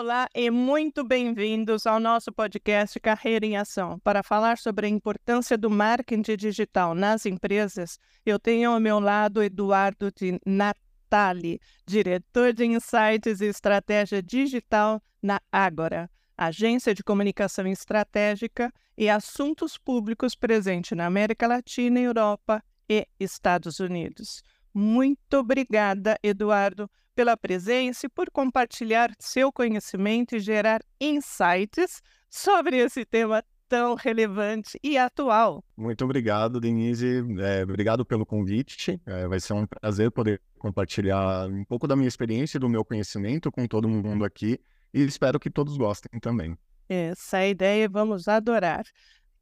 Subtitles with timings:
[0.00, 3.98] Olá e muito bem-vindos ao nosso podcast Carreira em Ação.
[3.98, 9.42] Para falar sobre a importância do marketing digital nas empresas, eu tenho ao meu lado
[9.42, 18.72] Eduardo de Natali, diretor de Insights e Estratégia Digital na Agora, agência de comunicação estratégica
[18.96, 24.44] e assuntos públicos presente na América Latina, Europa e Estados Unidos.
[24.72, 32.00] Muito obrigada, Eduardo, pela presença e por compartilhar seu conhecimento e gerar insights
[32.30, 35.64] sobre esse tema tão relevante e atual.
[35.76, 37.24] Muito obrigado, Denise.
[37.40, 39.00] É, obrigado pelo convite.
[39.04, 42.84] É, vai ser um prazer poder compartilhar um pouco da minha experiência e do meu
[42.84, 44.60] conhecimento com todo mundo aqui
[44.94, 46.56] e espero que todos gostem também.
[46.88, 48.84] Essa é ideia, vamos adorar.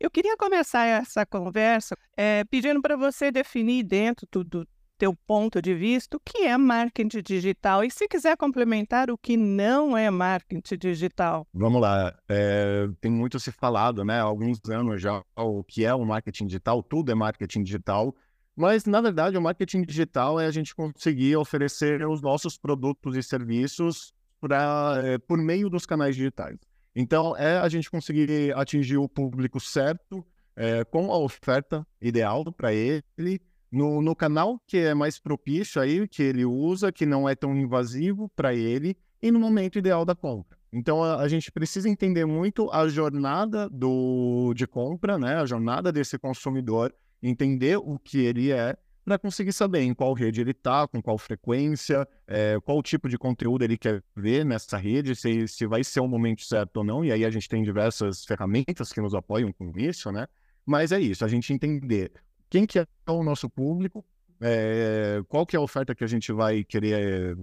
[0.00, 4.66] Eu queria começar essa conversa é, pedindo para você definir dentro do,
[4.98, 9.36] teu ponto de vista o que é marketing digital e se quiser complementar o que
[9.36, 11.46] não é marketing digital.
[11.52, 14.20] Vamos lá, é, tem muito se falado, né?
[14.20, 18.14] Há alguns anos já o que é o marketing digital, tudo é marketing digital,
[18.54, 23.22] mas na verdade o marketing digital é a gente conseguir oferecer os nossos produtos e
[23.22, 26.58] serviços pra, é, por meio dos canais digitais.
[26.94, 30.24] Então é a gente conseguir atingir o público certo
[30.56, 33.38] é, com a oferta ideal para ele
[33.76, 37.54] no, no canal que é mais propício aí, que ele usa, que não é tão
[37.54, 40.56] invasivo para ele, e no momento ideal da compra.
[40.72, 45.36] Então a, a, gente precisa entender muito a jornada do, de compra, né?
[45.36, 50.40] A jornada desse consumidor, entender o que ele é, para conseguir saber em qual rede
[50.40, 55.14] ele está, com qual frequência, é, qual tipo de conteúdo ele quer ver nessa rede,
[55.14, 57.04] se, se vai ser o momento certo ou não.
[57.04, 60.26] E aí a gente tem diversas ferramentas que nos apoiam com isso, né?
[60.64, 62.10] Mas é isso, a gente entender
[62.48, 64.04] quem que é o nosso público,
[64.40, 67.36] é, qual que é a oferta que a gente vai querer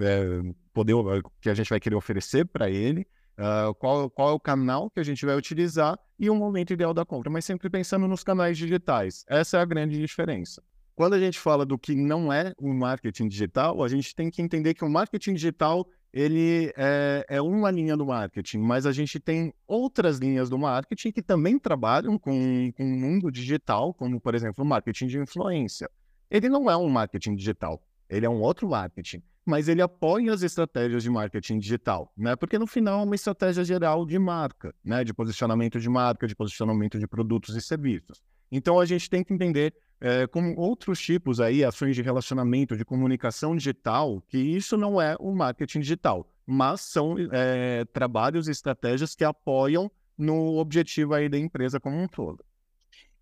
[0.00, 0.94] é, poder
[1.40, 3.06] que a gente vai querer oferecer para ele,
[3.38, 6.92] uh, qual, qual é o canal que a gente vai utilizar e o momento ideal
[6.92, 9.24] da compra, mas sempre pensando nos canais digitais.
[9.28, 10.62] Essa é a grande diferença.
[10.94, 14.42] Quando a gente fala do que não é o marketing digital, a gente tem que
[14.42, 19.20] entender que o marketing digital ele é, é, uma linha do marketing, mas a gente
[19.20, 24.34] tem outras linhas do marketing que também trabalham com, com o mundo digital, como, por
[24.34, 25.90] exemplo, o marketing de influência.
[26.30, 30.42] Ele não é um marketing digital, ele é um outro marketing, mas ele apoia as
[30.42, 32.36] estratégias de marketing digital, né?
[32.36, 35.04] Porque no final é uma estratégia geral de marca, né?
[35.04, 38.22] De posicionamento de marca, de posicionamento de produtos e serviços.
[38.50, 42.84] Então a gente tem que entender é, como outros tipos aí, ações de relacionamento, de
[42.84, 49.14] comunicação digital, que isso não é o marketing digital, mas são é, trabalhos e estratégias
[49.14, 52.44] que apoiam no objetivo aí da empresa como um todo.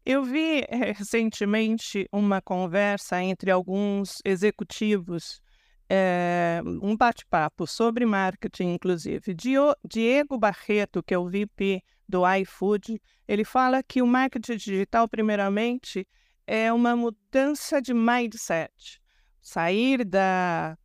[0.05, 5.41] Eu vi é, recentemente uma conversa entre alguns executivos,
[5.89, 9.35] é, um bate-papo sobre marketing, inclusive.
[9.35, 16.07] Diego Barreto, que é o VP do iFood, ele fala que o marketing digital, primeiramente,
[16.47, 19.01] é uma mudança de mindset.
[19.41, 20.77] Sair da,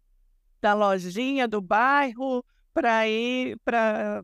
[0.60, 2.44] da lojinha do bairro
[2.74, 4.24] para ir para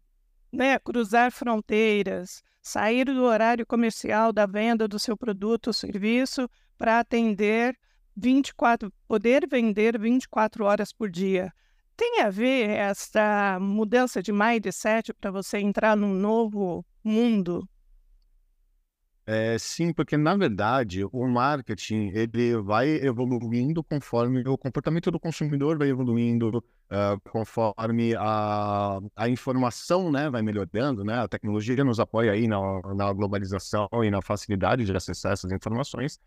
[0.52, 7.00] né, cruzar fronteiras, sair do horário comercial da venda do seu produto ou serviço para
[7.00, 7.78] atender
[8.16, 11.54] 24, poder vender 24 horas por dia.
[11.98, 17.68] Tem a ver essa mudança de mindset para você entrar num novo mundo?
[19.26, 25.78] É, sim, porque na verdade o marketing ele vai evoluindo conforme o comportamento do consumidor
[25.78, 31.16] vai evoluindo, uh, conforme a, a informação né, vai melhorando, né?
[31.16, 32.60] A tecnologia nos apoia aí na,
[32.96, 36.20] na globalização e na facilidade de acessar essas informações.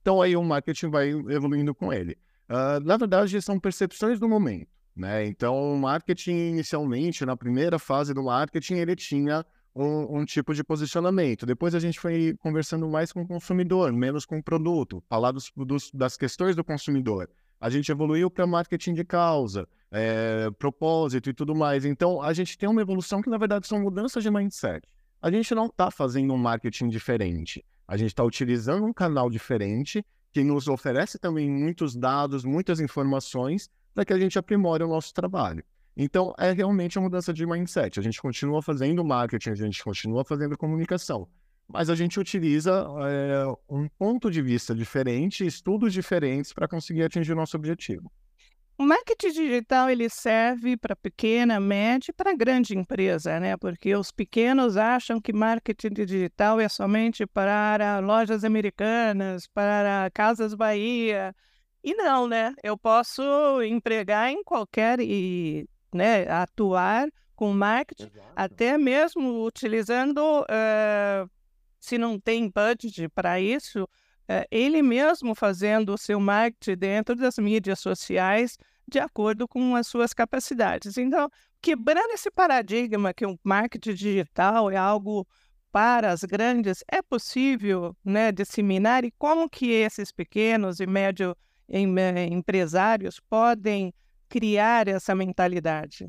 [0.00, 2.16] Então aí o marketing vai evoluindo com ele.
[2.48, 4.68] Uh, na verdade, são percepções do momento.
[4.96, 5.26] Né?
[5.26, 10.64] Então, o marketing inicialmente, na primeira fase do marketing, ele tinha um, um, tipo de
[10.64, 11.44] posicionamento.
[11.44, 15.52] Depois a gente foi conversando mais com o consumidor, menos com o produto, falar dos,
[15.54, 17.28] dos, das questões do consumidor.
[17.60, 21.84] A gente evoluiu para marketing de causa, é, propósito e tudo mais.
[21.84, 24.88] Então, a gente tem uma evolução que, na verdade, são mudanças de mindset.
[25.20, 27.62] A gente não está fazendo um marketing diferente.
[27.86, 33.70] A gente está utilizando um canal diferente que nos oferece também muitos dados, muitas informações
[33.96, 35.64] para que a gente aprimore o nosso trabalho.
[35.96, 37.98] Então, é realmente uma mudança de mindset.
[37.98, 41.26] A gente continua fazendo marketing, a gente continua fazendo comunicação,
[41.66, 47.32] mas a gente utiliza é, um ponto de vista diferente, estudos diferentes para conseguir atingir
[47.32, 48.12] o nosso objetivo.
[48.76, 53.56] O marketing digital ele serve para pequena, média e para grande empresa, né?
[53.56, 61.34] Porque os pequenos acham que marketing digital é somente para lojas americanas, para Casas Bahia.
[61.86, 62.52] E não, né?
[62.64, 63.22] Eu posso
[63.62, 68.32] empregar em qualquer e né, atuar com marketing, Exato.
[68.34, 71.30] até mesmo utilizando, uh,
[71.78, 77.38] se não tem budget para isso, uh, ele mesmo fazendo o seu marketing dentro das
[77.38, 80.98] mídias sociais de acordo com as suas capacidades.
[80.98, 81.30] Então,
[81.62, 85.24] quebrando esse paradigma que o marketing digital é algo
[85.70, 90.86] para as grandes, é possível né, disseminar e como que esses pequenos e
[91.68, 93.92] médios empresários podem
[94.28, 96.08] criar essa mentalidade?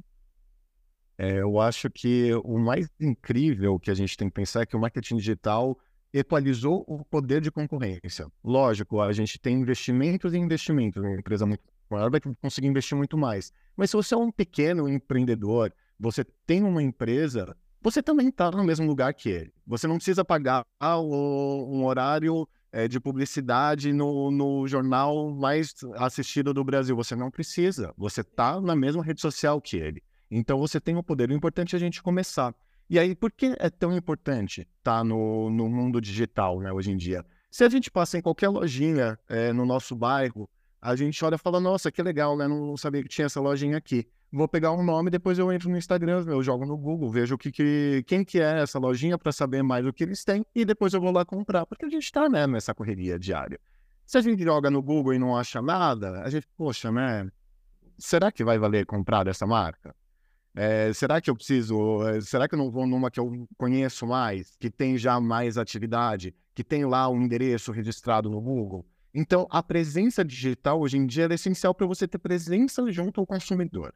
[1.18, 4.76] É, eu acho que o mais incrível que a gente tem que pensar é que
[4.76, 5.78] o marketing digital
[6.14, 8.28] equalizou o poder de concorrência.
[8.44, 11.02] Lógico, a gente tem investimentos e investimentos.
[11.02, 13.52] Uma empresa muito maior vai conseguir investir muito mais.
[13.76, 18.64] Mas se você é um pequeno empreendedor, você tem uma empresa, você também está no
[18.64, 19.54] mesmo lugar que ele.
[19.66, 26.64] Você não precisa pagar um horário é, de publicidade no, no jornal mais assistido do
[26.64, 26.96] Brasil.
[26.96, 27.94] Você não precisa.
[27.98, 30.04] Você está na mesma rede social que ele.
[30.30, 31.30] Então você tem o poder.
[31.30, 32.54] O importante é a gente começar.
[32.90, 36.92] E aí, por que é tão importante estar tá no, no mundo digital né, hoje
[36.92, 37.26] em dia?
[37.52, 40.50] Se a gente passa em qualquer lojinha é, no nosso bairro,
[40.82, 42.48] a gente olha e fala, nossa, que legal, né?
[42.48, 44.08] Não sabia que tinha essa lojinha aqui.
[44.32, 47.38] Vou pegar um nome, depois eu entro no Instagram, eu jogo no Google, vejo o
[47.38, 50.66] que, que quem que é essa lojinha para saber mais o que eles têm e
[50.66, 53.58] depois eu vou lá comprar, porque a gente está né, nessa correria diária.
[54.06, 57.30] Se a gente joga no Google e não acha nada, a gente, poxa, né?
[57.98, 59.96] Será que vai valer comprar dessa marca?
[60.54, 62.06] É, será que eu preciso?
[62.08, 65.58] É, será que eu não vou numa que eu conheço mais, que tem já mais
[65.58, 68.86] atividade, que tem lá um endereço registrado no Google?
[69.14, 73.28] Então, a presença digital hoje em dia é essencial para você ter presença junto ao
[73.28, 73.94] consumidor.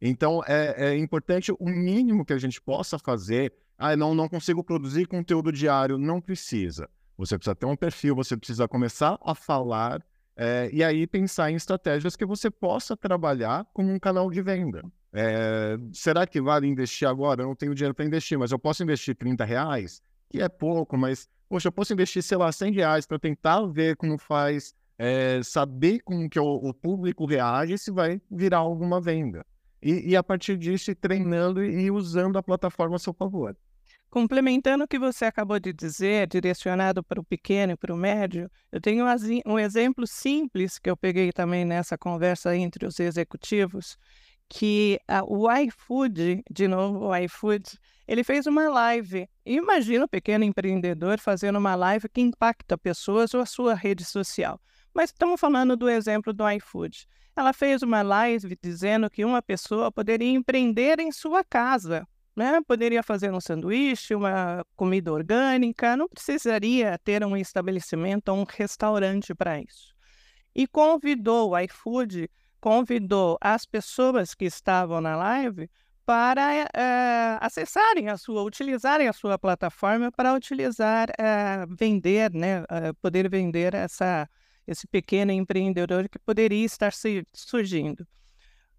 [0.00, 3.52] Então, é, é, importante o mínimo que a gente possa fazer.
[3.76, 5.98] Ah, não, não consigo produzir conteúdo diário.
[5.98, 6.88] Não precisa.
[7.16, 10.02] Você precisa ter um perfil, você precisa começar a falar
[10.42, 14.82] é, e aí pensar em estratégias que você possa trabalhar como um canal de venda.
[15.12, 17.42] É, será que vale investir agora?
[17.42, 20.00] Eu não tenho dinheiro para investir, mas eu posso investir 30 reais,
[20.30, 23.96] que é pouco, mas, poxa, eu posso investir, sei lá, 100 reais para tentar ver
[23.96, 29.44] como faz, é, saber como que o, o, público reage se vai virar alguma venda.
[29.82, 33.56] E, e a partir disso, ir treinando e usando a plataforma a seu favor.
[34.10, 38.50] Complementando o que você acabou de dizer, direcionado para o pequeno e para o médio,
[38.72, 39.04] eu tenho
[39.46, 43.96] um exemplo simples que eu peguei também nessa conversa entre os executivos,
[44.48, 47.78] que uh, o iFood, de novo o iFood,
[48.08, 49.28] ele fez uma live.
[49.46, 54.60] Imagina o pequeno empreendedor fazendo uma live que impacta pessoas ou a sua rede social.
[54.92, 57.06] Mas estamos falando do exemplo do iFood.
[57.40, 62.06] Ela fez uma live dizendo que uma pessoa poderia empreender em sua casa.
[62.36, 62.60] Né?
[62.66, 69.34] Poderia fazer um sanduíche, uma comida orgânica, não precisaria ter um estabelecimento ou um restaurante
[69.34, 69.94] para isso.
[70.54, 75.68] E convidou o iFood convidou as pessoas que estavam na live
[76.04, 82.94] para uh, acessarem a sua, utilizarem a sua plataforma para utilizar, uh, vender, né, uh,
[83.00, 84.28] poder vender essa,
[84.72, 86.92] esse pequeno empreendedor que poderia estar
[87.34, 88.06] surgindo.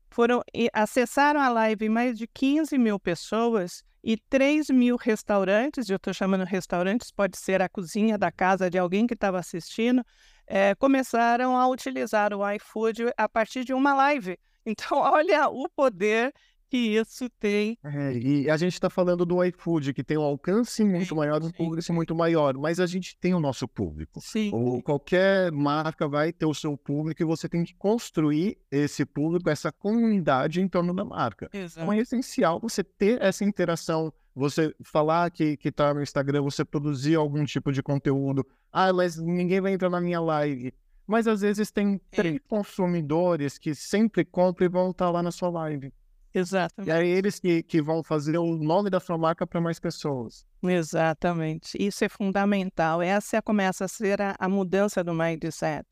[0.09, 0.41] Foram
[0.73, 6.43] acessaram a live mais de 15 mil pessoas e 3 mil restaurantes, eu estou chamando
[6.43, 10.03] restaurantes, pode ser a cozinha da casa de alguém que estava assistindo,
[10.47, 14.37] é, começaram a utilizar o iFood a partir de uma live.
[14.63, 16.31] Então, olha o poder
[16.71, 17.77] que isso tem.
[17.83, 21.43] É, e a gente está falando do iFood, que tem um alcance muito sim, maior,
[21.43, 24.21] um público muito maior, mas a gente tem o nosso público.
[24.21, 24.51] Sim.
[24.53, 29.49] Ou qualquer marca vai ter o seu público e você tem que construir esse público,
[29.49, 31.49] essa comunidade em torno da marca.
[31.51, 31.81] Exato.
[31.81, 36.63] Então é essencial você ter essa interação você falar que, que tá no Instagram, você
[36.63, 38.47] produzir algum tipo de conteúdo.
[38.71, 40.73] Ah, mas ninguém vai entrar na minha live.
[41.05, 45.31] Mas às vezes tem três consumidores que sempre compram e vão estar tá lá na
[45.31, 45.91] sua live.
[46.33, 46.89] Exatamente.
[46.89, 50.45] E aí eles que, que vão fazer o nome da sua marca para mais pessoas.
[50.63, 51.77] Exatamente.
[51.79, 53.01] Isso é fundamental.
[53.01, 55.85] Essa começa a ser a, a mudança do mindset.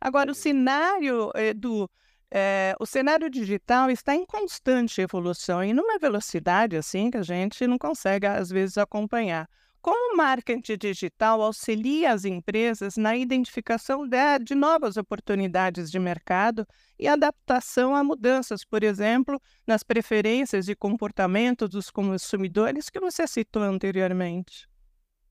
[0.00, 1.90] Agora, o cenário eh, do
[2.30, 7.66] é, o cenário digital está em constante evolução e numa velocidade assim que a gente
[7.66, 9.48] não consegue, às vezes, acompanhar.
[9.88, 16.66] Como o marketing digital auxilia as empresas na identificação de, de novas oportunidades de mercado
[16.98, 23.62] e adaptação a mudanças, por exemplo, nas preferências e comportamentos dos consumidores que você citou
[23.62, 24.68] anteriormente?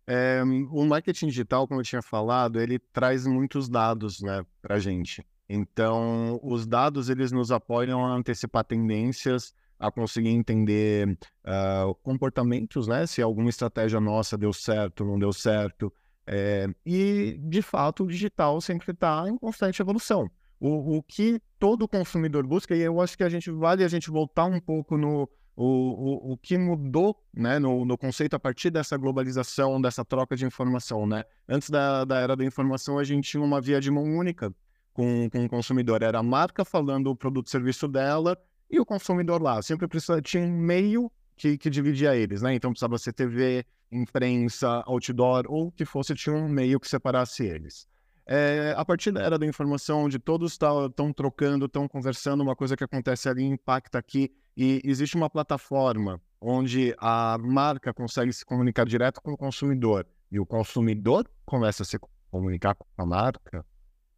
[0.08, 4.80] É, o marketing digital, como eu tinha falado, ele traz muitos dados né, para a
[4.80, 5.24] gente.
[5.48, 13.06] Então, os dados eles nos apoiam a antecipar tendências, a conseguir entender uh, comportamentos, né?
[13.06, 15.94] Se alguma estratégia nossa deu certo, não deu certo.
[16.26, 20.30] É, e, de fato, o digital sempre está em constante evolução.
[20.60, 24.10] O, o, que todo consumidor busca, e eu acho que a gente vale a gente
[24.10, 28.72] voltar um pouco no, o, o, o que mudou né, no, no, conceito a partir
[28.72, 31.08] dessa globalização, dessa troca de informação.
[31.08, 31.24] Né?
[31.48, 34.54] Antes da, da era da informação, a gente tinha uma via de mão única
[34.92, 36.02] com, com o consumidor.
[36.02, 38.38] Era a marca falando o produto e serviço dela
[38.70, 39.62] e o consumidor lá.
[39.62, 42.42] Sempre precisava, tinha um meio que, que dividia eles.
[42.42, 42.56] Né?
[42.56, 47.88] Então precisava ser TV, imprensa, outdoor, ou que fosse, tinha um meio que separasse eles.
[48.30, 52.58] É, a partir da era da informação, onde todos estão tá, trocando, estão conversando, uma
[52.58, 58.46] coisa que acontece ali impacta aqui, e existe uma plataforma onde a marca consegue se
[58.46, 61.98] comunicar direto com o consumidor, e o consumidor começa a se
[62.30, 63.66] comunicar com a marca,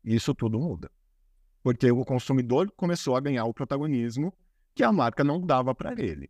[0.03, 0.89] isso tudo muda.
[1.61, 4.33] Porque o consumidor começou a ganhar o protagonismo
[4.73, 6.29] que a marca não dava para ele.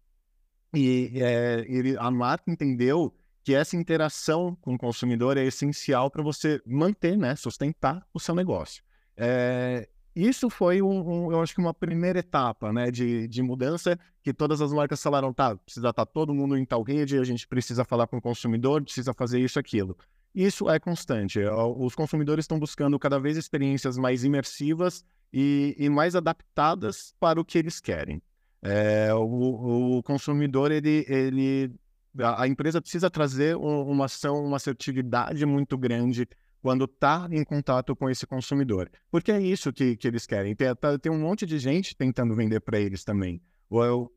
[0.73, 6.21] E é, ele, a marca entendeu que essa interação com o consumidor é essencial para
[6.21, 8.83] você manter, né, sustentar o seu negócio.
[9.15, 13.97] É, isso foi, um, um, eu acho que uma primeira etapa né, de, de mudança,
[14.21, 17.23] que todas as marcas falaram, tá, precisa estar tá todo mundo em tal rede, a
[17.23, 19.97] gente precisa falar com o consumidor, precisa fazer isso, aquilo.
[20.33, 21.39] Isso é constante.
[21.77, 27.45] Os consumidores estão buscando cada vez experiências mais imersivas e, e mais adaptadas para o
[27.45, 28.21] que eles querem.
[28.61, 31.71] É, o, o, consumidor, ele, ele
[32.17, 36.27] a, empresa precisa trazer uma ação, uma assertividade muito grande
[36.61, 38.89] quando está em contato com esse consumidor.
[39.09, 40.55] Porque é isso que, que eles querem.
[40.55, 40.67] Tem,
[41.01, 43.41] tem um monte de gente tentando vender para eles também.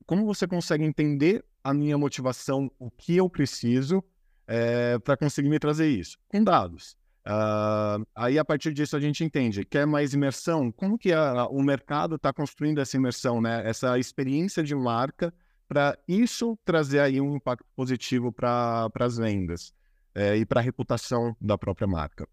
[0.07, 4.02] Como você consegue entender a minha motivação, o que eu preciso
[4.47, 6.19] é, para conseguir me trazer isso?
[6.26, 6.97] Com dados.
[7.26, 9.64] Uh, aí, a partir disso, a gente entende.
[9.64, 10.72] Quer mais imersão?
[10.72, 13.68] Como que a, o mercado está construindo essa imersão, né?
[13.68, 15.32] essa experiência de marca
[15.68, 19.72] para isso trazer aí um impacto positivo para as vendas
[20.14, 22.28] é, e para a reputação da própria marca.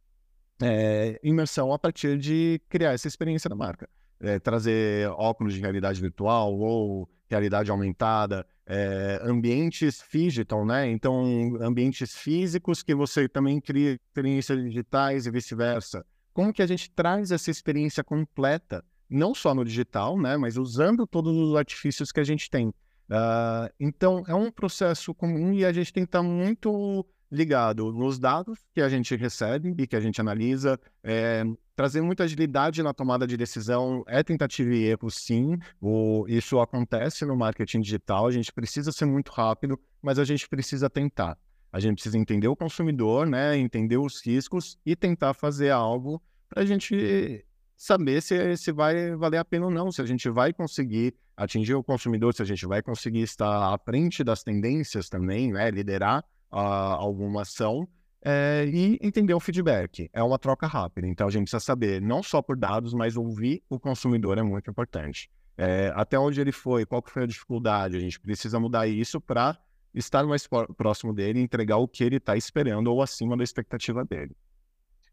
[0.61, 3.87] É, imersão a partir de criar essa experiência da marca.
[4.19, 10.89] É, trazer óculos de realidade virtual ou realidade aumentada, é, ambientes digital, né?
[10.89, 16.05] Então, ambientes físicos que você também cria experiências digitais e vice-versa.
[16.33, 20.37] Como que a gente traz essa experiência completa, não só no digital, né?
[20.37, 22.67] Mas usando todos os artifícios que a gente tem.
[22.67, 28.19] Uh, então, é um processo comum e a gente tem que estar muito ligado nos
[28.19, 31.43] dados que a gente recebe e que a gente analisa, é,
[31.79, 35.57] trazer muita agilidade na tomada de decisão é tentativa e erro, sim.
[35.79, 40.49] O, isso acontece no marketing digital, a gente precisa ser muito rápido, mas a gente
[40.49, 41.37] precisa tentar.
[41.71, 46.63] A gente precisa entender o consumidor, né, entender os riscos e tentar fazer algo para
[46.63, 47.45] a gente
[47.77, 51.75] saber se, se vai valer a pena ou não, se a gente vai conseguir atingir
[51.75, 56.25] o consumidor, se a gente vai conseguir estar à frente das tendências também, né, liderar
[56.51, 57.87] uh, alguma ação
[58.21, 60.09] é, e entender o feedback.
[60.13, 63.63] É uma troca rápida, então a gente precisa saber, não só por dados, mas ouvir
[63.69, 65.29] o consumidor é muito importante.
[65.57, 69.57] É, até onde ele foi, qual foi a dificuldade, a gente precisa mudar isso para
[69.93, 70.47] estar mais
[70.77, 74.35] próximo dele e entregar o que ele está esperando ou acima da expectativa dele.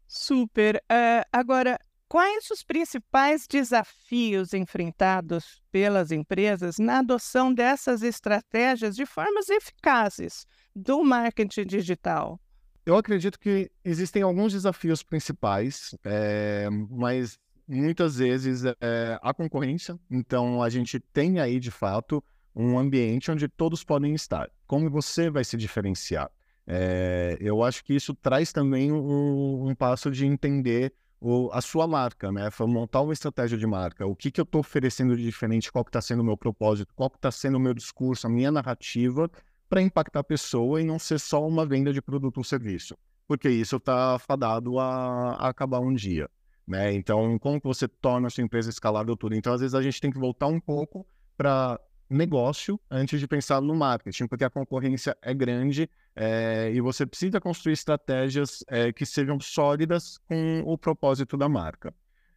[0.07, 0.77] Super.
[0.89, 1.77] Uh, agora,
[2.09, 11.03] Quais os principais desafios enfrentados pelas empresas na adoção dessas estratégias de formas eficazes do
[11.03, 12.39] marketing digital?
[12.87, 19.99] Eu acredito que existem alguns desafios principais, é, mas muitas vezes é a concorrência.
[20.09, 22.23] Então, a gente tem aí, de fato,
[22.55, 24.49] um ambiente onde todos podem estar.
[24.65, 26.31] Como você vai se diferenciar?
[26.65, 31.85] É, eu acho que isso traz também um, um passo de entender o, a sua
[31.87, 32.49] marca, né?
[32.61, 34.07] Montar uma estratégia de marca.
[34.07, 36.93] O que, que eu estou oferecendo de diferente, qual que está sendo o meu propósito,
[36.95, 39.29] qual que está sendo o meu discurso, a minha narrativa
[39.69, 42.97] para impactar a pessoa e não ser só uma venda de produto ou serviço.
[43.27, 46.29] Porque isso está fadado a, a, acabar um dia.
[46.65, 46.93] Né?
[46.93, 49.35] Então, como que você torna a sua empresa escalável tudo?
[49.35, 51.05] Então, às vezes, a gente tem que voltar um pouco
[51.35, 57.05] para negócio antes de pensar no marketing, porque a concorrência é grande é, e você
[57.05, 61.93] precisa construir estratégias é, que sejam sólidas com o propósito da marca.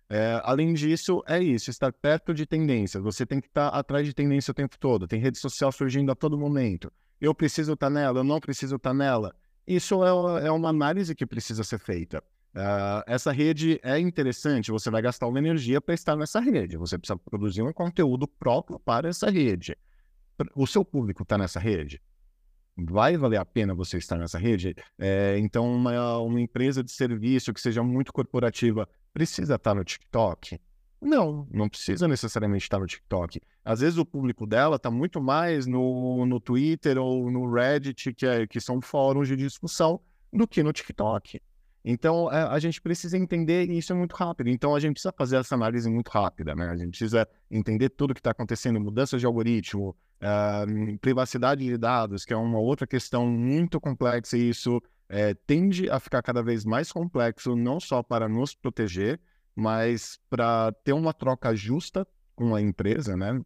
[0.08, 3.00] É, além disso, é isso, estar perto de tendências.
[3.02, 5.06] Você tem que estar atrás de tendência o tempo todo.
[5.06, 6.92] Tem rede social surgindo a todo momento.
[7.20, 9.34] Eu preciso estar nela, eu não preciso estar nela.
[9.66, 12.22] Isso é, é uma análise que precisa ser feita.
[12.54, 16.76] Uh, essa rede é interessante, você vai gastar uma energia para estar nessa rede.
[16.76, 19.76] Você precisa produzir um conteúdo próprio para essa rede.
[20.56, 22.00] O seu público está nessa rede?
[22.76, 24.74] Vai valer a pena você estar nessa rede?
[24.98, 30.58] É, então, uma, uma empresa de serviço que seja muito corporativa precisa estar no TikTok?
[31.00, 33.40] Não, não precisa necessariamente estar no TikTok.
[33.64, 38.26] Às vezes o público dela está muito mais no, no Twitter ou no Reddit, que,
[38.26, 40.00] é, que são fóruns de discussão,
[40.32, 41.40] do que no TikTok.
[41.82, 44.50] Então, a, é, a, gente precisa entender isso é muito rápido.
[44.50, 46.68] Então, a gente precisa fazer essa análise muito rápida, né?
[46.68, 51.78] A gente precisa entender tudo o que está acontecendo, mudanças de algoritmo, Uh, privacidade de
[51.78, 54.78] dados, que é uma outra questão muito complexa, e isso
[55.08, 59.18] é, tende a ficar cada vez mais complexo, não só para nos proteger,
[59.60, 63.38] mas para ter uma troca justa com a empresa, né?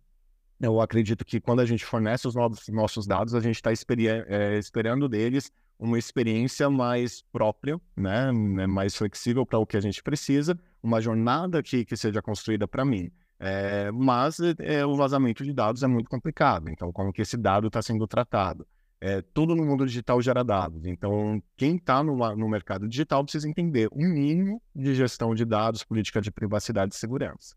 [0.61, 2.35] Eu acredito que quando a gente fornece os
[2.69, 8.31] nossos dados, a gente está é, esperando deles uma experiência mais própria, né?
[8.31, 12.85] mais flexível para o que a gente precisa, uma jornada que, que seja construída para
[12.85, 13.11] mim.
[13.41, 16.71] É, mas é, o vazamento de dados é muito complicado.
[16.71, 18.65] Então, como que esse dado está sendo tratado?
[19.01, 20.87] É, tudo no mundo digital gera dados.
[20.87, 25.85] Então, quem está no, no mercado digital precisa entender um mínimo de gestão de dados,
[25.85, 27.55] política de privacidade e segurança.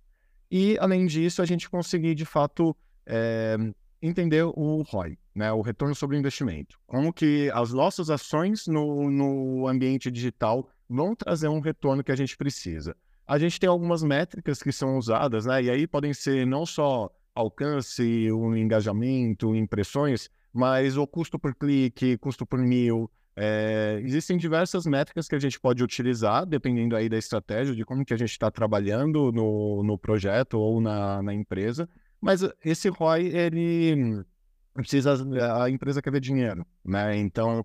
[0.51, 2.75] E, além disso, a gente conseguir, de fato,
[3.05, 3.57] é,
[4.01, 6.77] entender o ROI, né, o retorno sobre investimento.
[6.85, 12.15] Como que as nossas ações no, no ambiente digital vão trazer um retorno que a
[12.15, 12.95] gente precisa.
[13.25, 17.11] A gente tem algumas métricas que são usadas, né, e aí podem ser não só
[17.35, 24.87] alcance, o engajamento, impressões, mas o custo por clique, custo por mil, é, existem diversas
[24.87, 28.31] métricas que a gente pode utilizar, dependendo aí da estratégia, de como que a gente
[28.31, 31.87] está trabalhando no, no projeto ou na, na empresa.
[32.19, 34.25] Mas esse ROI, ele
[34.73, 35.15] precisa,
[35.61, 37.15] a empresa quer ver dinheiro, né?
[37.15, 37.63] Então,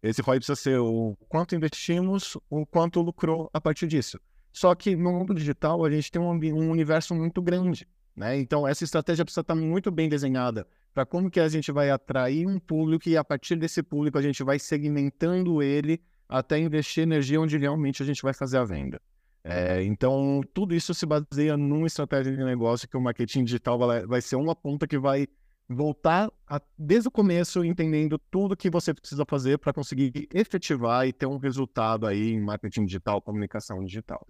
[0.00, 4.20] esse ROI precisa ser o quanto investimos, o quanto lucrou a partir disso.
[4.52, 8.38] Só que no mundo digital, a gente tem um, um universo muito grande, né?
[8.38, 12.46] Então, essa estratégia precisa estar muito bem desenhada para como que a gente vai atrair
[12.46, 17.40] um público e a partir desse público a gente vai segmentando ele até investir energia
[17.40, 19.00] onde realmente a gente vai fazer a venda.
[19.42, 24.20] É, então, tudo isso se baseia numa estratégia de negócio que o marketing digital vai,
[24.20, 25.26] ser uma ponta que vai
[25.68, 31.12] voltar a, desde o começo entendendo tudo que você precisa fazer para conseguir efetivar e
[31.12, 34.26] ter um resultado aí em marketing digital, comunicação digital.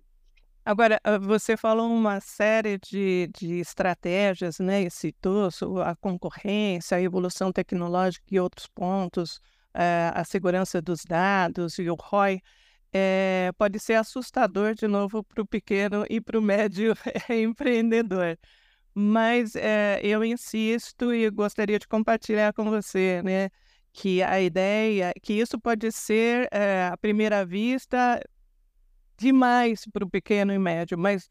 [0.68, 4.82] Agora, ah, você falou uma série de, de estratégias, né?
[4.82, 5.48] E citou
[5.82, 9.40] a concorrência, a evolução tecnológica e outros pontos,
[9.72, 12.42] é, a segurança dos dados e o ROI.
[12.92, 16.94] É, pode ser assustador de novo para o pequeno e para o médio
[17.30, 18.38] empreendedor.
[18.94, 23.48] Mas é, eu insisto e gostaria de compartilhar com você, né?
[23.90, 26.46] Que a ideia, que isso pode ser,
[26.92, 28.20] à primeira vista,
[29.18, 31.28] demais para o pequeno e médio, mas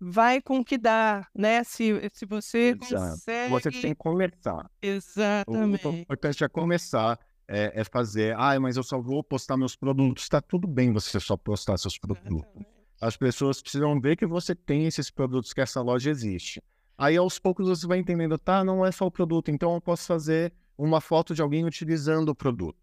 [0.00, 1.64] vai com o que dá, né?
[1.64, 3.12] Se, se você Exato.
[3.12, 3.50] consegue...
[3.50, 4.70] Você tem que começar.
[4.80, 5.86] Exatamente.
[5.86, 7.18] O importante é começar,
[7.48, 10.24] é, é, fazer, ah, mas eu só vou postar meus produtos.
[10.24, 12.44] Está tudo bem você só postar seus produtos.
[12.44, 12.74] Exatamente.
[13.00, 16.62] As pessoas precisam ver que você tem esses produtos, que essa loja existe.
[16.96, 20.06] Aí, aos poucos, você vai entendendo, tá, não é só o produto, então eu posso
[20.06, 22.78] fazer uma foto de alguém utilizando o produto.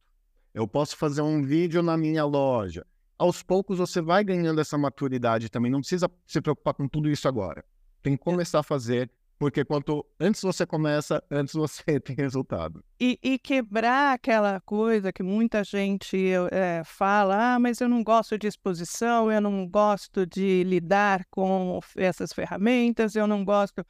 [0.54, 2.86] Eu posso fazer um vídeo na minha loja
[3.22, 5.70] aos poucos você vai ganhando essa maturidade também.
[5.70, 7.64] Não precisa se preocupar com tudo isso agora.
[8.02, 12.84] Tem que começar a fazer, porque quanto antes você começa, antes você tem resultado.
[13.00, 16.18] E, e quebrar aquela coisa que muita gente
[16.50, 21.80] é, fala: ah, mas eu não gosto de exposição, eu não gosto de lidar com
[21.96, 23.86] essas ferramentas, eu não gosto.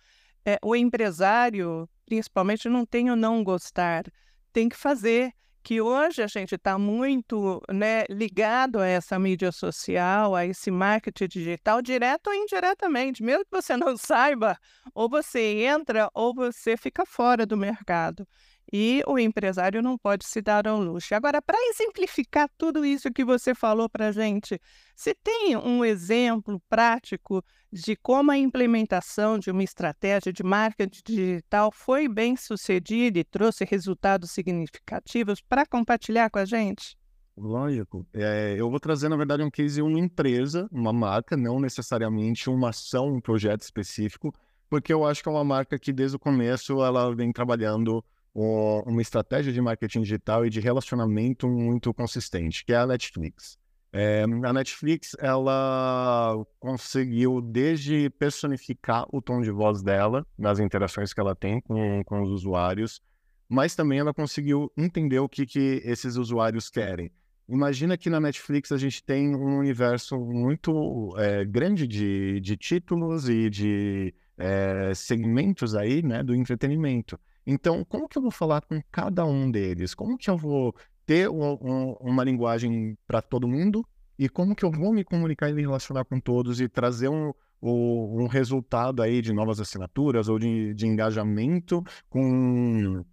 [0.46, 4.04] É, o empresário, principalmente, não tem o não gostar,
[4.52, 5.32] tem que fazer
[5.64, 11.28] que hoje a gente está muito né, ligado a essa mídia social, a esse marketing
[11.28, 13.24] digital, direto ou indiretamente.
[13.24, 14.58] Mesmo que você não saiba,
[14.94, 18.28] ou você entra ou você fica fora do mercado.
[18.74, 21.14] E o empresário não pode se dar ao luxo.
[21.14, 24.60] Agora, para exemplificar tudo isso que você falou para a gente,
[24.96, 31.72] você tem um exemplo prático de como a implementação de uma estratégia de marketing digital
[31.72, 36.96] foi bem sucedida e trouxe resultados significativos para compartilhar com a gente?
[37.36, 38.06] Lógico.
[38.14, 42.70] É, eu vou trazer, na verdade, um case uma empresa, uma marca, não necessariamente uma
[42.70, 44.34] ação, um projeto específico,
[44.70, 49.02] porque eu acho que é uma marca que, desde o começo, ela vem trabalhando uma
[49.02, 53.60] estratégia de marketing digital e de relacionamento muito consistente, que é a Netflix.
[53.94, 61.20] É, a Netflix, ela conseguiu desde personificar o tom de voz dela nas interações que
[61.20, 63.02] ela tem com, com os usuários,
[63.50, 67.12] mas também ela conseguiu entender o que, que esses usuários querem.
[67.50, 73.28] Imagina que na Netflix a gente tem um universo muito é, grande de, de títulos
[73.28, 77.20] e de é, segmentos aí, né, do entretenimento.
[77.46, 79.94] Então, como que eu vou falar com cada um deles?
[79.94, 80.76] Como que eu vou
[81.06, 83.86] ter um, um, uma linguagem para todo mundo?
[84.18, 87.34] E como que eu vou me comunicar e me relacionar com todos e trazer um,
[87.62, 93.04] um resultado aí de novas assinaturas ou de, de engajamento com,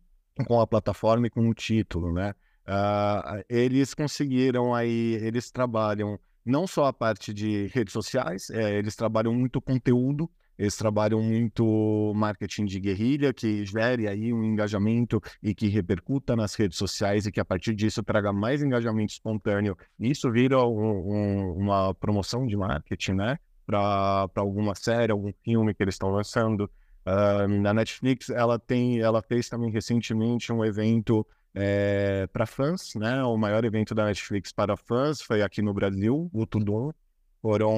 [0.47, 2.35] com a plataforma e com o título, né?
[2.67, 8.97] Uh, eles conseguiram aí, eles trabalham não só a parte de redes sociais, é, eles
[8.97, 15.55] trabalham muito conteúdo, eles trabalham muito marketing de guerrilha, que gere aí um engajamento e
[15.55, 19.77] que repercuta nas redes sociais e que a partir disso traga mais engajamento espontâneo.
[19.99, 23.39] Isso vira um, um, uma promoção de marketing, né?
[23.65, 26.69] Para alguma série, algum filme que eles estão lançando.
[27.07, 33.23] Uh, na Netflix, ela tem, ela fez também recentemente um evento é, para fãs, né?
[33.23, 36.91] O maior evento da Netflix para fãs foi aqui no Brasil, o Tudum.
[37.41, 37.77] Foram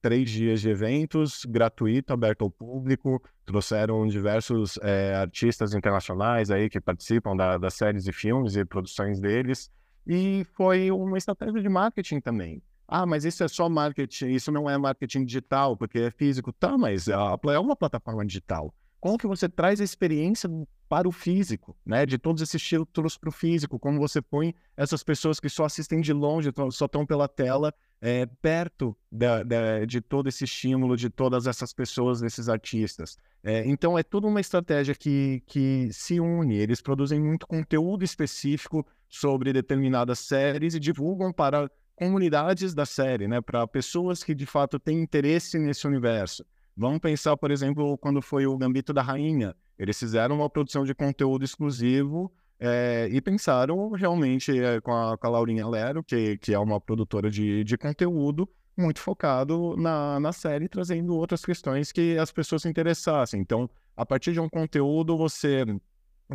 [0.00, 3.22] três dias de eventos, gratuito, aberto ao público.
[3.44, 9.20] Trouxeram diversos é, artistas internacionais aí que participam da, das séries e filmes e produções
[9.20, 9.70] deles.
[10.06, 12.62] E foi uma estratégia de marketing também.
[12.86, 16.50] Ah, mas isso é só marketing, isso não é marketing digital, porque é físico.
[16.52, 18.74] Tá, mas a é uma plataforma digital.
[19.00, 20.48] Como que você traz a experiência
[20.88, 22.06] para o físico, né?
[22.06, 26.00] De todos esses títulos para o físico, como você põe essas pessoas que só assistem
[26.00, 31.10] de longe, só estão pela tela, é, perto da, da, de todo esse estímulo, de
[31.10, 33.18] todas essas pessoas, desses artistas.
[33.42, 36.56] É, então é toda uma estratégia que, que se une.
[36.56, 43.40] Eles produzem muito conteúdo específico sobre determinadas séries e divulgam para comunidades da série, né?
[43.40, 46.44] Para pessoas que de fato têm interesse nesse universo.
[46.78, 49.52] Vamos pensar, por exemplo, quando foi o Gambito da Rainha.
[49.76, 55.26] Eles fizeram uma produção de conteúdo exclusivo é, e pensaram realmente é, com, a, com
[55.26, 60.32] a Laurinha Lero, que, que é uma produtora de, de conteúdo, muito focado na, na
[60.32, 63.40] série, trazendo outras questões que as pessoas se interessassem.
[63.40, 65.64] Então, a partir de um conteúdo, você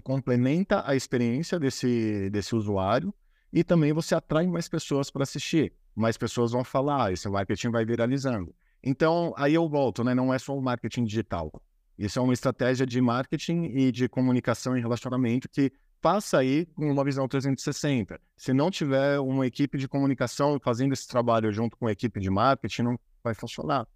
[0.04, 3.14] complementa a experiência desse, desse usuário
[3.52, 5.72] e também você atrai mais pessoas para assistir.
[5.96, 8.54] Mais pessoas vão falar, ah, esse marketing vai viralizando.
[8.84, 10.14] Então, aí eu volto, né?
[10.14, 11.52] Não é só o marketing digital.
[11.98, 16.92] Isso é uma estratégia de marketing e de comunicação e relacionamento que passa aí com
[16.92, 18.20] uma visão 360.
[18.36, 22.30] Se não tiver uma equipe de comunicação fazendo esse trabalho junto com a equipe de
[22.30, 23.88] marketing, não vai funcionar.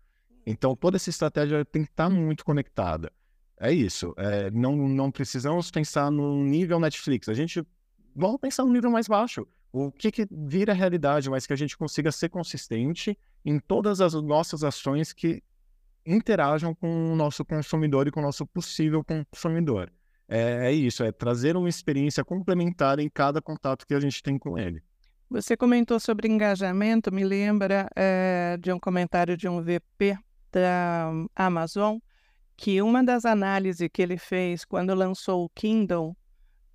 [0.45, 3.11] Então, toda essa estratégia tem que estar muito conectada.
[3.59, 4.13] É isso.
[4.15, 7.27] É, não, não precisamos pensar no nível Netflix.
[7.27, 7.61] A gente
[8.15, 9.45] vamos pensar no nível mais baixo.
[9.85, 14.13] O que, que vira realidade, mas que a gente consiga ser consistente em todas as
[14.13, 15.43] nossas ações que
[16.05, 19.91] interajam com o nosso consumidor e com o nosso possível consumidor.
[20.27, 24.37] É, é isso, é trazer uma experiência complementar em cada contato que a gente tem
[24.37, 24.81] com ele.
[25.29, 30.17] Você comentou sobre engajamento, me lembra é, de um comentário de um VP
[30.51, 31.97] da Amazon,
[32.55, 36.15] que uma das análises que ele fez quando lançou o Kindle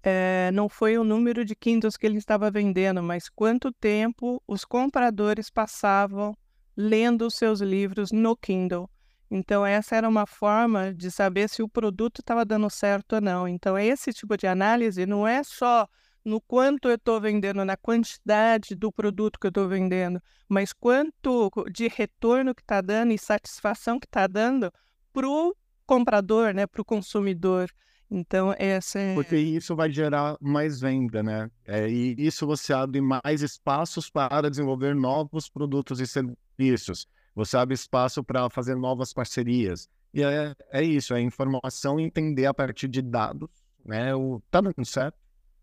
[0.03, 4.65] é, não foi o número de Kindles que ele estava vendendo, mas quanto tempo os
[4.65, 6.37] compradores passavam
[6.77, 8.89] lendo os seus livros no Kindle.
[9.31, 13.49] Então, essa era uma forma de saber se o produto estava dando certo ou não.
[13.49, 15.89] Então, esse tipo de análise não é só
[16.25, 21.51] no quanto eu estou vendendo, na quantidade do produto que eu estou vendendo, mas quanto
[21.71, 24.71] de retorno que está dando e satisfação que está dando
[25.13, 25.55] para o
[25.87, 27.69] comprador, né, para o consumidor.
[28.15, 29.15] Então, essa é...
[29.15, 31.51] Porque isso vai gerar mais venda, né?
[31.65, 37.09] É, e isso você abre mais espaços para desenvolver novos produtos e serviços.
[37.35, 39.89] Você abre espaço para fazer novas parcerias.
[40.13, 43.49] E é, é isso, é informação e entender a partir de dados,
[43.83, 44.15] né?
[44.15, 45.17] O, tá dando certo?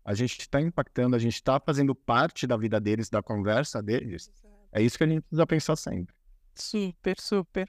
[0.04, 4.28] A gente está impactando, a gente está fazendo parte da vida deles, da conversa deles.
[4.72, 6.12] É isso que a gente precisa pensar sempre.
[6.52, 7.68] Super, super.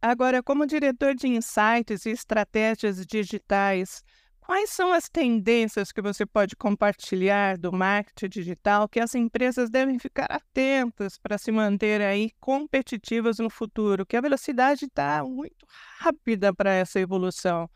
[0.00, 4.04] Agora, como diretor de insights e estratégias digitais,
[4.50, 9.96] Quais são as tendências que você pode compartilhar do marketing digital que as empresas devem
[9.96, 14.04] ficar atentas para se manter aí competitivas no futuro?
[14.04, 15.64] Que a velocidade está muito
[16.00, 17.70] rápida para essa evolução.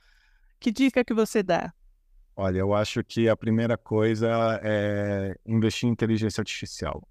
[0.59, 1.73] Que dica que você dá?
[2.35, 7.07] Olha, eu acho que a primeira coisa é investir em inteligência artificial.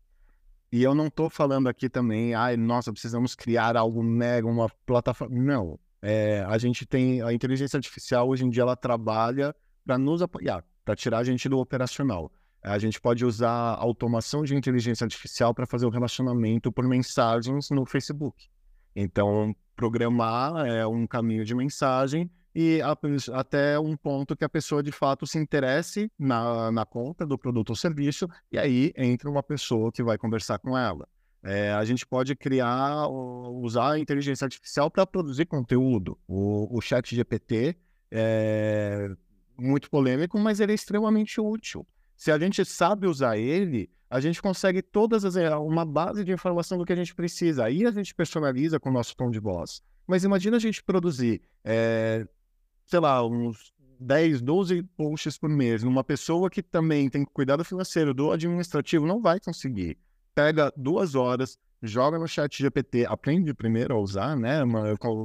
[0.73, 5.33] E eu não estou falando aqui também, ai, nossa, precisamos criar algo mega, uma plataforma.
[5.39, 5.79] Não.
[6.05, 10.61] É, a gente tem a inteligência artificial hoje em dia ela trabalha para nos apoiar,
[10.83, 12.29] para tirar a gente do operacional.
[12.61, 17.85] A gente pode usar automação de inteligência artificial para fazer o relacionamento por mensagens no
[17.85, 18.49] Facebook.
[18.93, 22.97] Então, programar é um caminho de mensagem e a,
[23.39, 27.69] até um ponto que a pessoa de fato se interesse na, na compra do produto
[27.69, 31.07] ou serviço, e aí entra uma pessoa que vai conversar com ela.
[31.43, 36.17] É, a gente pode criar, usar a inteligência artificial para produzir conteúdo.
[36.25, 37.75] O, o chat GPT
[38.09, 39.09] é
[39.57, 41.85] muito polêmico, mas ele é extremamente útil.
[42.15, 46.31] Se a gente sabe usar ele, a gente consegue todas as é, uma base de
[46.31, 47.65] informação do que a gente precisa.
[47.65, 49.81] Aí a gente personaliza com o nosso tom de voz.
[50.07, 52.25] Mas imagina a gente produzir, é,
[52.85, 58.13] sei lá, uns 10, 12 posts por mês numa pessoa que também tem cuidado financeiro,
[58.13, 59.97] do administrativo, não vai conseguir
[60.33, 64.59] pega duas horas, joga no chat GPT, aprende primeiro a usar, né,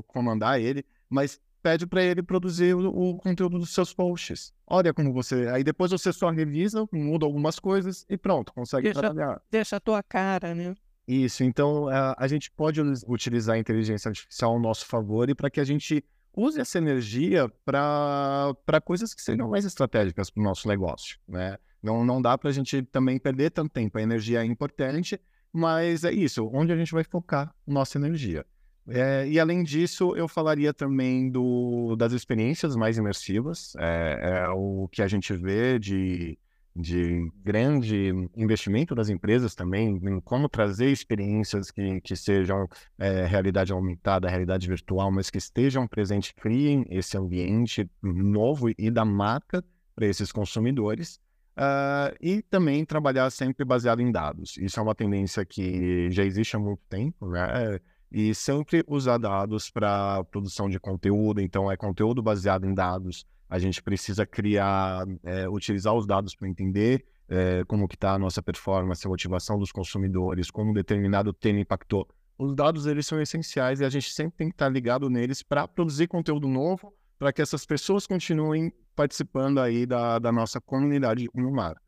[0.07, 4.53] comandar ele, mas pede para ele produzir o, o, conteúdo dos seus posts.
[4.67, 5.49] Olha como você.
[5.49, 9.41] Aí depois você só revisa, muda algumas coisas e pronto, consegue deixa, trabalhar.
[9.51, 10.75] Deixa a tua cara, né?
[11.07, 15.51] Isso, então a, a gente pode utilizar a inteligência artificial ao nosso favor e para
[15.51, 20.69] que a gente use essa energia para coisas que sejam mais estratégicas para o nosso
[20.69, 21.57] negócio, né?
[21.83, 23.99] Não, não dá para a gente também perder tanto tempo.
[23.99, 25.21] A energia é importante,
[25.53, 28.45] mas é isso, onde a gente vai focar nossa energia.
[28.89, 34.89] É, e além disso, eu falaria também do, das experiências mais imersivas, é, é, o
[34.91, 36.39] que a gente vê de,
[36.75, 42.67] de grande investimento das empresas também, em como trazer experiências que, que sejam
[42.99, 49.05] é, realidade aumentada, realidade virtual, mas que estejam presentes, criem esse ambiente novo e da
[49.05, 49.63] marca
[49.95, 51.21] para esses consumidores.
[51.59, 54.57] Uh, e também trabalhar sempre baseado em dados.
[54.59, 57.81] Isso é uma tendência que já existe há muito tempo, né?
[58.11, 61.41] e sempre usar dados para produção de conteúdo.
[61.41, 63.27] Então, é conteúdo baseado em dados.
[63.49, 68.19] A gente precisa criar, é, utilizar os dados para entender é, como que está a
[68.19, 72.09] nossa performance, a motivação dos consumidores, como um determinado tema impactou.
[72.39, 75.43] Os dados, eles são essenciais e a gente sempre tem que estar tá ligado neles
[75.43, 81.29] para produzir conteúdo novo, para que essas pessoas continuem participando aí da, da nossa comunidade
[81.33, 81.81] no marca.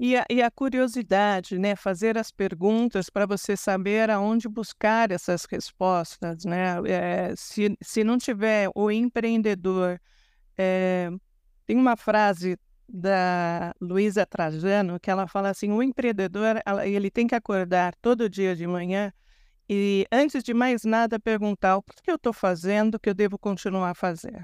[0.00, 1.76] E a, e a curiosidade, né?
[1.76, 6.76] Fazer as perguntas para você saber aonde buscar essas respostas, né?
[6.86, 10.00] É, se, se não tiver o empreendedor,
[10.56, 11.10] é,
[11.66, 17.34] tem uma frase da Luísa Trajano que ela fala assim: o empreendedor ele tem que
[17.34, 19.12] acordar todo dia de manhã
[19.68, 23.90] e antes de mais nada perguntar o que eu estou fazendo que eu devo continuar
[23.90, 24.40] a fazer,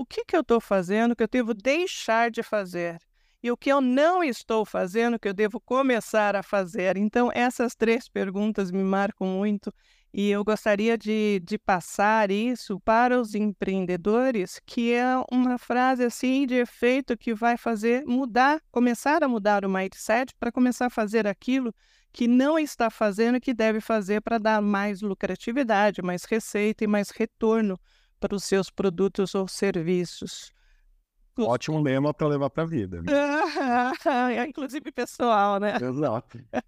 [0.00, 2.98] o que, que eu estou fazendo que eu devo deixar de fazer
[3.42, 6.96] e o que eu não estou fazendo que eu devo começar a fazer.
[6.96, 9.70] Então, essas três perguntas me marcam muito
[10.12, 16.46] e eu gostaria de, de passar isso para os empreendedores, que é uma frase assim
[16.46, 21.26] de efeito que vai fazer mudar, começar a mudar o mindset para começar a fazer
[21.26, 21.74] aquilo
[22.10, 26.86] que não está fazendo e que deve fazer para dar mais lucratividade, mais receita e
[26.86, 27.78] mais retorno
[28.20, 30.52] para os seus produtos ou serviços.
[31.38, 33.02] Ótimo lema para levar para a vida.
[33.02, 33.10] Né?
[34.48, 35.76] Inclusive pessoal, né?
[35.80, 36.38] Exato.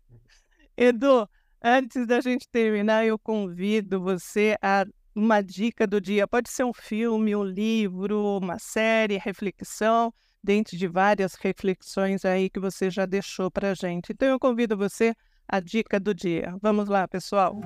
[0.77, 1.29] Edu,
[1.62, 6.27] antes da gente terminar, eu convido você a uma dica do dia.
[6.27, 10.12] Pode ser um filme, um livro, uma série, reflexão,
[10.43, 14.12] dentro de várias reflexões aí que você já deixou para gente.
[14.12, 15.15] Então eu convido você
[15.47, 16.57] a dica do dia.
[16.62, 17.61] Vamos lá, pessoal.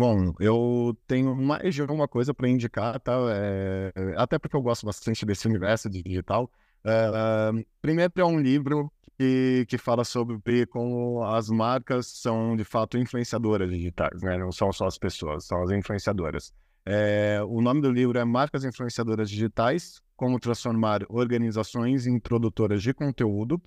[0.00, 3.12] Bom, eu tenho mais de uma coisa para indicar, tá?
[3.34, 6.50] É, até porque eu gosto bastante desse universo digital.
[6.82, 12.96] É, primeiro é um livro que, que fala sobre como as marcas são de fato
[12.96, 14.38] influenciadoras digitais, né?
[14.38, 16.50] Não são só as pessoas, são as influenciadoras.
[16.86, 22.94] É, o nome do livro é Marcas Influenciadoras Digitais: Como Transformar Organizações em Produtoras de
[22.94, 23.60] Conteúdo.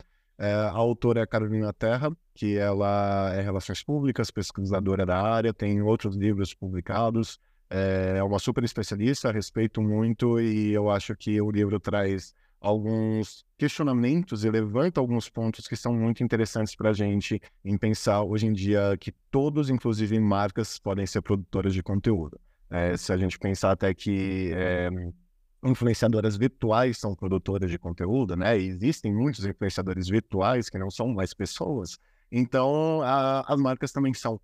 [0.44, 5.54] É, a autora é a Carolina Terra, que ela é Relações Públicas, pesquisadora da área,
[5.54, 11.40] tem outros livros publicados, é, é uma super especialista, respeito muito e eu acho que
[11.40, 16.94] o livro traz alguns questionamentos e levanta alguns pontos que são muito interessantes para a
[16.94, 22.38] gente em pensar hoje em dia que todos, inclusive marcas, podem ser produtoras de conteúdo.
[22.70, 24.90] É, se a gente pensar até que é,
[25.64, 28.60] influenciadoras virtuais são produtoras de conteúdo, né?
[28.60, 31.98] E existem muitos influenciadores virtuais que não são mais pessoas.
[32.32, 34.36] Então, a, as marcas também são.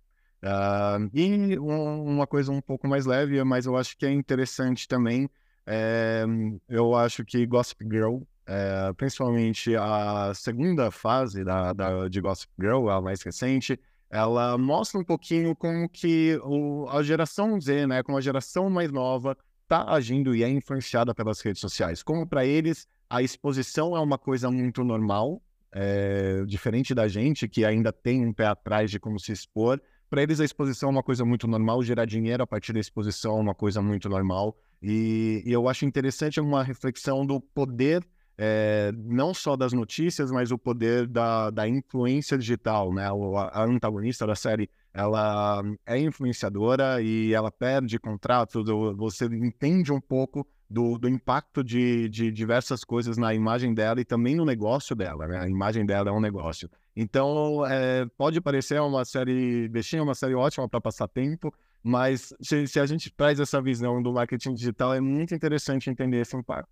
[0.42, 4.88] Uh, e um, uma coisa um pouco mais leve, mas eu acho que é interessante
[4.88, 5.28] também.
[5.66, 6.24] É,
[6.68, 12.88] eu acho que Gossip Girl, é, principalmente a segunda fase da, da, de Gossip Girl,
[12.88, 13.78] a mais recente,
[14.10, 18.90] ela mostra um pouquinho como que o, a geração Z, né, como a geração mais
[18.90, 19.36] nova,
[19.70, 22.02] está agindo e é influenciada pelas redes sociais.
[22.02, 25.40] Como para eles a exposição é uma coisa muito normal,
[25.72, 29.80] é, diferente da gente que ainda tem um pé atrás de como se expor.
[30.08, 33.38] Para eles a exposição é uma coisa muito normal, gerar dinheiro a partir da exposição
[33.38, 34.56] é uma coisa muito normal.
[34.82, 38.04] E, e eu acho interessante uma reflexão do poder
[38.42, 43.04] é, não só das notícias, mas o poder da, da influência digital, né?
[43.06, 48.64] A, a antagonista da série ela é influenciadora e ela perde contrato,
[48.96, 54.04] você entende um pouco do, do impacto de, de, diversas coisas na imagem dela e
[54.04, 55.40] também no negócio dela, né?
[55.40, 56.70] A imagem dela é um negócio.
[56.94, 62.68] Então, é, pode parecer uma série bestinha, uma série ótima para passar tempo, mas se,
[62.68, 66.70] se, a gente traz essa visão do marketing digital, é muito interessante entender esse impacto.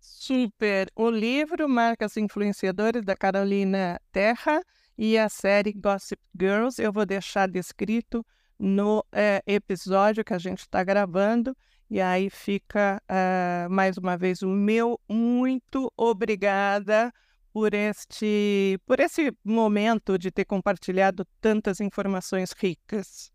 [0.00, 0.88] Super!
[0.94, 4.62] O livro Marcas Influenciadoras da Carolina Terra
[5.00, 8.22] e a série Gossip Girls eu vou deixar descrito
[8.58, 11.56] no é, episódio que a gente está gravando.
[11.88, 17.10] E aí fica uh, mais uma vez o meu muito obrigada
[17.50, 23.32] por este por esse momento de ter compartilhado tantas informações ricas.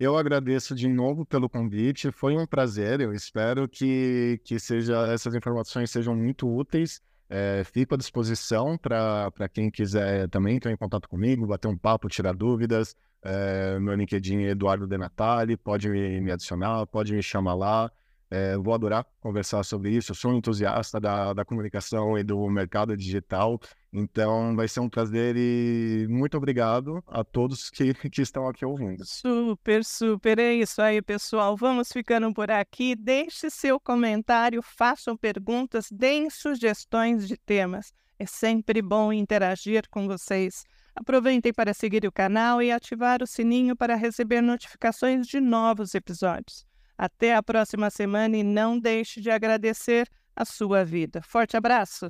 [0.00, 3.00] Eu agradeço de novo pelo convite, foi um prazer.
[3.00, 7.00] Eu espero que, que seja, essas informações sejam muito úteis.
[7.28, 12.08] É, fico à disposição para quem quiser também entrar em contato comigo, bater um papo,
[12.08, 12.94] tirar dúvidas.
[13.22, 17.90] É, meu LinkedIn é Eduardo De Natali, pode me, me adicionar, pode me chamar lá.
[18.30, 20.12] É, vou adorar conversar sobre isso.
[20.12, 23.60] Eu sou um entusiasta da, da comunicação e do mercado digital,
[23.94, 29.04] então vai ser um prazer e muito obrigado a todos que, que estão aqui ouvindo.
[29.06, 30.38] Super, super.
[30.40, 31.56] É isso aí, pessoal.
[31.56, 32.96] Vamos ficando por aqui.
[32.96, 37.92] Deixe seu comentário, façam perguntas, deem sugestões de temas.
[38.18, 40.64] É sempre bom interagir com vocês.
[40.94, 46.66] Aproveitem para seguir o canal e ativar o sininho para receber notificações de novos episódios.
[46.96, 51.20] Até a próxima semana e não deixe de agradecer a sua vida.
[51.22, 52.08] Forte abraço!